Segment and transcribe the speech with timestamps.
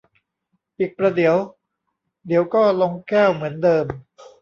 [0.79, 1.35] อีกประเดี๋ยว
[2.27, 3.85] เดี๋ยวก็ลงแก้วเหมือนเดิม